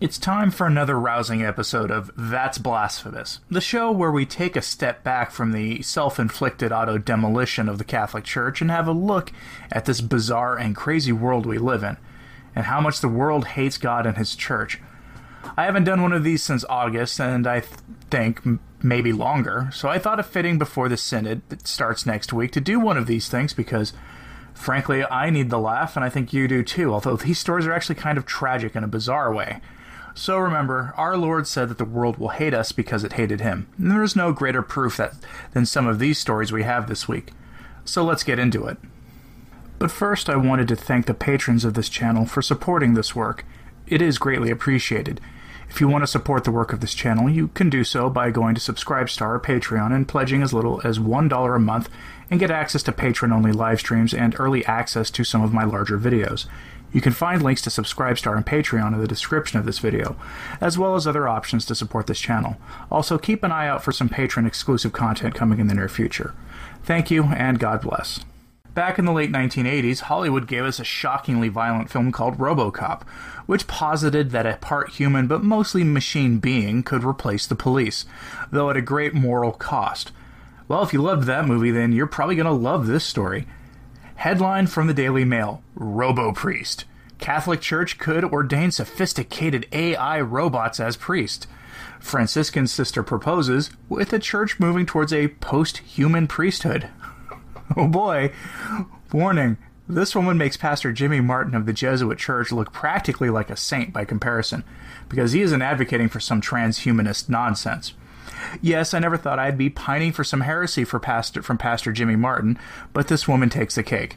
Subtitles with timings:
[0.00, 4.62] It's time for another rousing episode of That's Blasphemous, the show where we take a
[4.62, 8.92] step back from the self inflicted auto demolition of the Catholic Church and have a
[8.92, 9.30] look
[9.70, 11.98] at this bizarre and crazy world we live in,
[12.56, 14.80] and how much the world hates God and His Church.
[15.54, 17.74] I haven't done one of these since August, and I th-
[18.10, 18.40] think
[18.82, 22.60] maybe longer, so I thought it fitting before the Synod that starts next week to
[22.60, 23.92] do one of these things because.
[24.52, 27.72] Frankly, I need the laugh, and I think you do too, although these stories are
[27.72, 29.60] actually kind of tragic in a bizarre way.
[30.14, 33.68] So remember, our Lord said that the world will hate us because it hated him.
[33.78, 35.14] And there is no greater proof that
[35.52, 37.32] than some of these stories we have this week.
[37.84, 38.76] So let's get into it.
[39.78, 43.46] But first, I wanted to thank the patrons of this channel for supporting this work.
[43.86, 45.20] It is greatly appreciated.
[45.70, 48.30] If you want to support the work of this channel, you can do so by
[48.30, 51.88] going to Subscribestar or Patreon and pledging as little as $1 a month
[52.28, 55.64] and get access to patron only live streams and early access to some of my
[55.64, 56.46] larger videos.
[56.92, 60.16] You can find links to Subscribestar and Patreon in the description of this video,
[60.60, 62.56] as well as other options to support this channel.
[62.90, 66.34] Also, keep an eye out for some patron exclusive content coming in the near future.
[66.82, 68.20] Thank you, and God bless.
[68.74, 73.02] Back in the late 1980s, Hollywood gave us a shockingly violent film called Robocop,
[73.46, 78.04] which posited that a part human but mostly machine being could replace the police,
[78.52, 80.12] though at a great moral cost.
[80.68, 83.48] Well, if you loved that movie, then you're probably going to love this story.
[84.14, 86.84] Headline from the Daily Mail Robo Priest.
[87.18, 91.48] Catholic Church could ordain sophisticated AI robots as priest.
[91.98, 96.88] Franciscan sister proposes, with the church moving towards a post human priesthood.
[97.76, 98.32] Oh boy.
[99.12, 99.56] Warning
[99.90, 103.92] this woman makes Pastor Jimmy Martin of the Jesuit Church look practically like a saint
[103.92, 104.62] by comparison,
[105.08, 107.94] because he isn't advocating for some transhumanist nonsense.
[108.62, 112.16] Yes, I never thought I'd be pining for some heresy for pastor, from Pastor Jimmy
[112.16, 112.58] Martin,
[112.92, 114.16] but this woman takes the cake.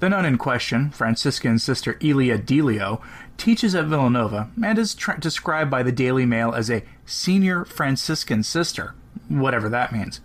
[0.00, 3.00] The nun in question, Franciscan Sister Ilia Delio,
[3.36, 8.42] teaches at Villanova and is tra- described by the Daily Mail as a senior Franciscan
[8.42, 8.94] sister,
[9.28, 10.20] whatever that means.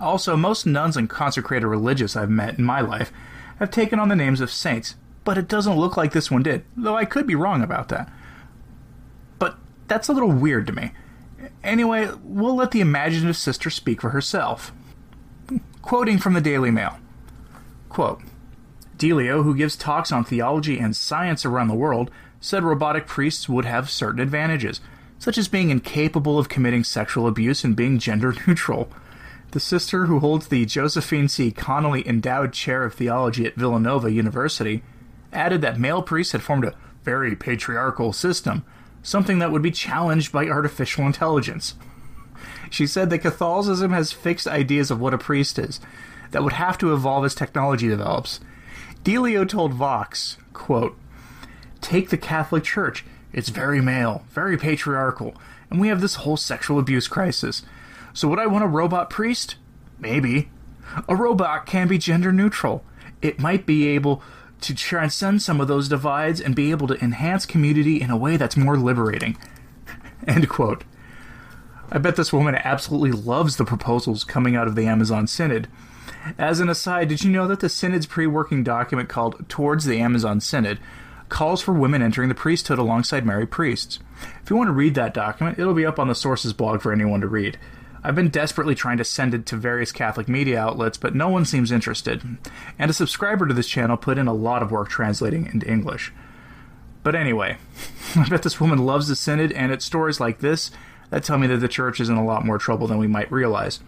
[0.00, 3.12] Also, most nuns and consecrated religious I've met in my life
[3.58, 6.64] have taken on the names of saints, but it doesn't look like this one did,
[6.76, 8.12] though I could be wrong about that.
[9.38, 9.56] But
[9.88, 10.92] that's a little weird to me.
[11.62, 14.72] Anyway, we'll let the imaginative sister speak for herself.
[15.82, 16.98] Quoting from the Daily Mail
[17.88, 18.22] Quote,
[18.96, 22.10] Delio, who gives talks on theology and science around the world,
[22.40, 24.80] said robotic priests would have certain advantages,
[25.18, 28.90] such as being incapable of committing sexual abuse and being gender neutral.
[29.54, 31.52] The sister who holds the Josephine C.
[31.52, 34.82] Connolly Endowed Chair of Theology at Villanova University
[35.32, 38.64] added that male priests had formed a very patriarchal system,
[39.04, 41.76] something that would be challenged by artificial intelligence.
[42.68, 45.78] She said that Catholicism has fixed ideas of what a priest is,
[46.32, 48.40] that would have to evolve as technology develops.
[49.04, 50.98] Delio told Vox, quote,
[51.80, 53.04] Take the Catholic Church.
[53.32, 55.36] It's very male, very patriarchal,
[55.70, 57.62] and we have this whole sexual abuse crisis.
[58.14, 59.56] So would I want a robot priest?
[59.98, 60.50] Maybe.
[61.08, 62.84] A robot can be gender neutral.
[63.20, 64.22] It might be able
[64.60, 68.36] to transcend some of those divides and be able to enhance community in a way
[68.36, 69.36] that's more liberating.
[70.26, 70.84] End quote.
[71.90, 75.68] I bet this woman absolutely loves the proposals coming out of the Amazon Synod.
[76.38, 80.00] As an aside, did you know that the Synod's pre working document called Towards the
[80.00, 80.78] Amazon Synod
[81.28, 83.98] calls for women entering the priesthood alongside married priests?
[84.42, 86.92] If you want to read that document, it'll be up on the Sources blog for
[86.92, 87.58] anyone to read.
[88.06, 91.46] I've been desperately trying to send it to various Catholic media outlets, but no one
[91.46, 92.22] seems interested.
[92.78, 96.12] And a subscriber to this channel put in a lot of work translating into English.
[97.02, 97.56] But anyway,
[98.16, 100.70] I bet this woman loves the Synod, and it's stories like this
[101.08, 103.32] that tell me that the church is in a lot more trouble than we might
[103.32, 103.80] realize.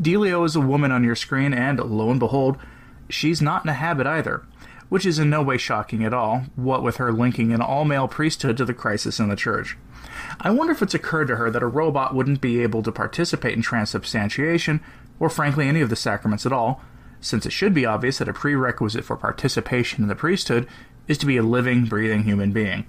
[0.00, 2.58] Delio is a woman on your screen, and lo and behold,
[3.08, 4.42] she's not in a habit either,
[4.92, 8.06] which is in no way shocking at all, what with her linking an all male
[8.06, 9.78] priesthood to the crisis in the church.
[10.38, 13.54] I wonder if it's occurred to her that a robot wouldn't be able to participate
[13.54, 14.82] in transubstantiation,
[15.18, 16.82] or frankly any of the sacraments at all,
[17.22, 20.68] since it should be obvious that a prerequisite for participation in the priesthood
[21.08, 22.84] is to be a living, breathing human being.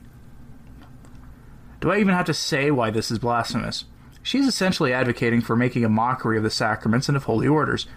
[1.79, 3.85] Do I even have to say why this is blasphemous?
[4.21, 7.87] She's essentially advocating for making a mockery of the sacraments and of holy orders.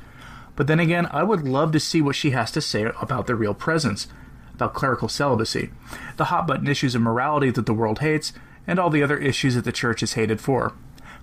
[0.57, 3.37] But then again, I would love to see what she has to say about the
[3.37, 4.09] real presence,
[4.55, 5.71] about clerical celibacy,
[6.17, 8.33] the hot button issues of morality that the world hates,
[8.67, 10.73] and all the other issues that the church is hated for.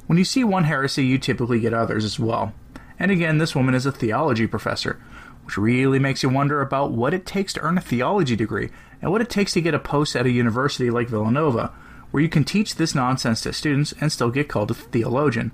[0.06, 2.54] When you see one heresy, you typically get others as well.
[3.00, 5.02] And again, this woman is a theology professor,
[5.44, 8.70] which really makes you wonder about what it takes to earn a theology degree
[9.02, 11.74] and what it takes to get a post at a university like Villanova,
[12.12, 15.52] where you can teach this nonsense to students and still get called a theologian.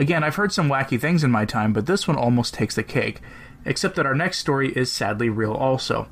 [0.00, 2.82] Again, I've heard some wacky things in my time, but this one almost takes the
[2.82, 3.20] cake,
[3.66, 6.08] except that our next story is sadly real also.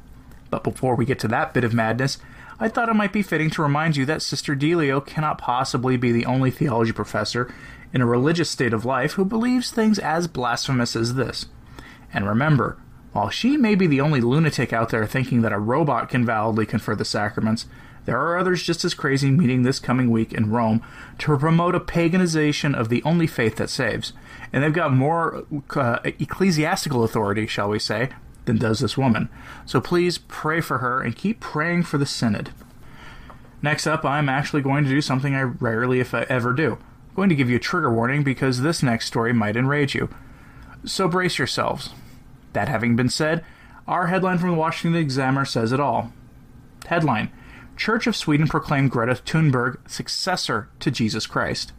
[0.50, 2.18] But before we get to that bit of madness,
[2.60, 6.12] I thought it might be fitting to remind you that Sister Delio cannot possibly be
[6.12, 7.50] the only theology professor
[7.94, 11.46] in a religious state of life who believes things as blasphemous as this.
[12.12, 12.76] And remember,
[13.12, 16.66] while she may be the only lunatic out there thinking that a robot can validly
[16.66, 17.64] confer the sacraments,
[18.08, 20.82] there are others just as crazy meeting this coming week in Rome
[21.18, 24.14] to promote a paganization of the only faith that saves.
[24.50, 25.44] And they've got more
[25.76, 28.08] uh, ecclesiastical authority, shall we say,
[28.46, 29.28] than does this woman.
[29.66, 32.48] So please pray for her and keep praying for the synod.
[33.60, 36.78] Next up, I'm actually going to do something I rarely, if I ever do.
[37.10, 40.08] I'm going to give you a trigger warning because this next story might enrage you.
[40.82, 41.90] So brace yourselves.
[42.54, 43.44] That having been said,
[43.86, 46.10] our headline from the Washington Examiner says it all.
[46.86, 47.30] Headline
[47.78, 51.72] Church of Sweden proclaimed Greta Thunberg successor to Jesus Christ.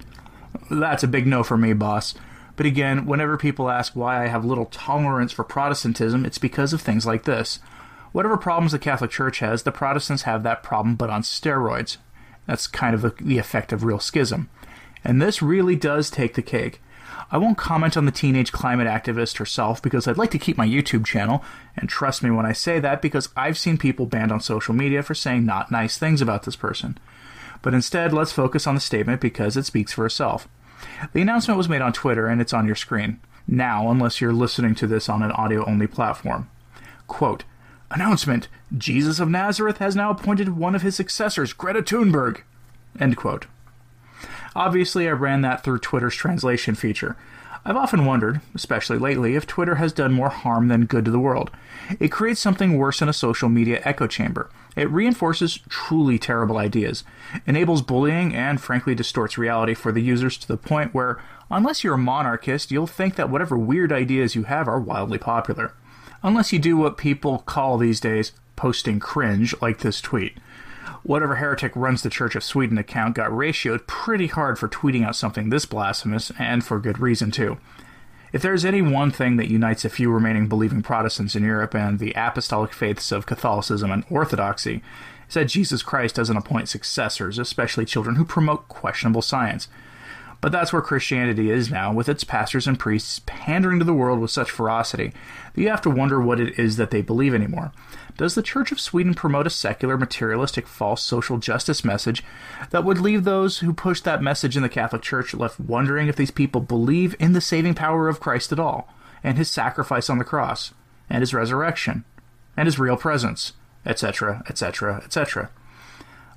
[0.71, 2.15] That's a big no for me, boss.
[2.55, 6.81] But again, whenever people ask why I have little tolerance for Protestantism, it's because of
[6.81, 7.59] things like this.
[8.13, 11.97] Whatever problems the Catholic Church has, the Protestants have that problem, but on steroids.
[12.47, 14.49] That's kind of the effect of real schism.
[15.03, 16.81] And this really does take the cake.
[17.31, 20.67] I won't comment on the teenage climate activist herself because I'd like to keep my
[20.67, 21.43] YouTube channel,
[21.75, 25.03] and trust me when I say that because I've seen people banned on social media
[25.03, 26.97] for saying not nice things about this person.
[27.61, 30.47] But instead, let's focus on the statement because it speaks for itself.
[31.13, 33.19] The announcement was made on Twitter and it's on your screen.
[33.47, 36.49] Now, unless you're listening to this on an audio only platform.
[37.07, 37.43] Quote
[37.91, 42.41] Announcement Jesus of Nazareth has now appointed one of his successors, Greta Thunberg.
[42.99, 43.47] End quote.
[44.59, 47.15] Obviously, I ran that through Twitter's translation feature.
[47.63, 51.19] I've often wondered, especially lately, if Twitter has done more harm than good to the
[51.19, 51.49] world.
[51.97, 54.49] It creates something worse than a social media echo chamber.
[54.75, 57.05] It reinforces truly terrible ideas,
[57.47, 61.93] enables bullying, and frankly distorts reality for the users to the point where, unless you're
[61.93, 65.73] a monarchist, you'll think that whatever weird ideas you have are wildly popular.
[66.21, 70.37] Unless you do what people call these days posting cringe, like this tweet
[71.03, 75.15] whatever heretic runs the Church of Sweden account got ratioed pretty hard for tweeting out
[75.15, 77.57] something this blasphemous, and for good reason, too.
[78.31, 81.73] If there is any one thing that unites a few remaining believing Protestants in Europe
[81.73, 84.83] and the apostolic faiths of Catholicism and Orthodoxy,
[85.25, 89.67] it's that Jesus Christ doesn't appoint successors, especially children who promote questionable science.
[90.41, 94.19] But that's where Christianity is now, with its pastors and priests pandering to the world
[94.19, 95.11] with such ferocity
[95.53, 97.73] that you have to wonder what it is that they believe anymore.
[98.15, 102.23] Does the Church of Sweden promote a secular, materialistic, false social justice message
[102.69, 106.15] that would leave those who push that message in the Catholic Church left wondering if
[106.15, 108.93] these people believe in the saving power of Christ at all,
[109.23, 110.73] and his sacrifice on the cross,
[111.09, 112.05] and his resurrection,
[112.55, 113.53] and his real presence,
[113.85, 115.49] etc., etc., etc.?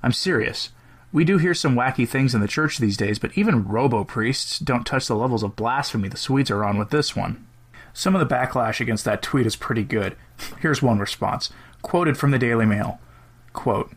[0.01, 0.71] I'm serious.
[1.13, 4.57] We do hear some wacky things in the church these days, but even robo priests
[4.57, 7.45] don't touch the levels of blasphemy the Swedes are on with this one.
[7.93, 10.15] Some of the backlash against that tweet is pretty good.
[10.59, 11.51] Here's one response
[11.83, 12.99] quoted from the Daily Mail.
[13.53, 13.91] Quote,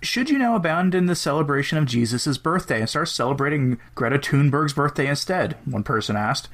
[0.00, 5.08] should you now abandon the celebration of Jesus' birthday and start celebrating Greta Thunberg's birthday
[5.08, 5.56] instead?
[5.64, 6.48] One person asked.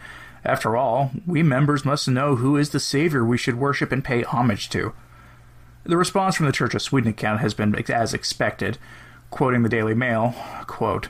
[0.44, 4.22] After all, we members must know who is the Savior we should worship and pay
[4.22, 4.94] homage to.
[5.84, 8.78] The response from the Church of Sweden account has been as expected.
[9.34, 10.32] Quoting the Daily Mail,
[10.68, 11.08] quote,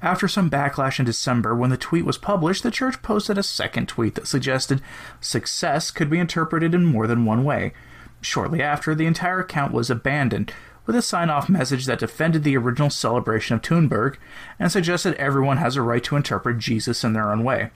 [0.00, 3.86] after some backlash in December, when the tweet was published, the church posted a second
[3.86, 4.80] tweet that suggested
[5.20, 7.74] success could be interpreted in more than one way.
[8.22, 10.54] Shortly after, the entire account was abandoned,
[10.86, 14.16] with a sign off message that defended the original celebration of Thunberg
[14.58, 17.72] and suggested everyone has a right to interpret Jesus in their own way.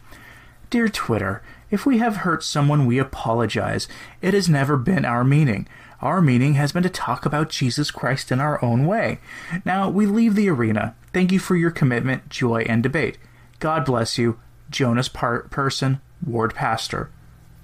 [0.71, 3.87] Dear Twitter, if we have hurt someone, we apologize.
[4.23, 5.69] It has never been our meaning.
[6.01, 9.19] Our meaning has been to talk about Jesus Christ in our own way.
[9.65, 10.95] Now we leave the arena.
[11.13, 13.19] Thank you for your commitment, joy, and debate.
[13.59, 14.39] God bless you,
[14.69, 17.11] Jonas Par- Person, Ward Pastor.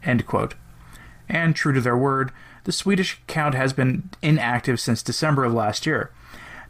[0.03, 0.55] End quote.
[1.29, 2.33] And true to their word,
[2.65, 6.11] the Swedish account has been inactive since December of last year.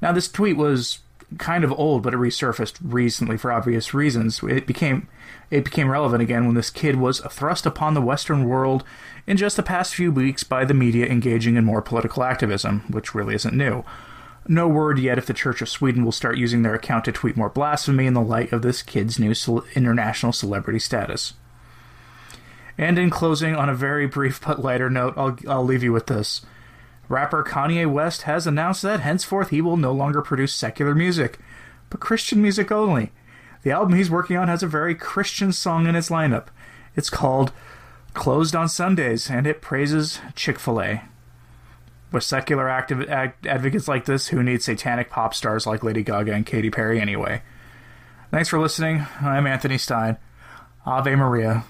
[0.01, 0.99] Now, this tweet was
[1.39, 4.43] kind of old, but it resurfaced recently for obvious reasons.
[4.43, 5.09] It became
[5.51, 8.85] it became relevant again when this kid was thrust upon the Western world
[9.27, 13.15] in just the past few weeks by the media engaging in more political activism, which
[13.15, 13.85] really isn't new.
[14.49, 17.37] No word yet if the Church of Sweden will start using their account to tweet
[17.37, 19.35] more blasphemy in the light of this kid's new
[19.75, 21.35] international celebrity status.
[22.79, 26.07] And in closing, on a very brief but lighter note, I'll, I'll leave you with
[26.07, 26.41] this.
[27.13, 31.39] Rapper Kanye West has announced that henceforth he will no longer produce secular music,
[31.91, 33.13] but Christian music only.
[33.65, 36.47] The album he's working on has a very Christian song in its lineup.
[36.97, 37.53] It's called
[38.15, 41.03] Closed on Sundays, and it praises Chick fil A.
[42.13, 46.47] With secular activ- advocates like this, who need satanic pop stars like Lady Gaga and
[46.47, 47.43] Katy Perry anyway?
[48.31, 49.05] Thanks for listening.
[49.21, 50.17] I'm Anthony Stine.
[50.87, 51.65] Ave Maria.